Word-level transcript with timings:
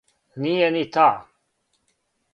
Није 0.45 0.69
ни 0.77 0.81
та. 0.97 1.05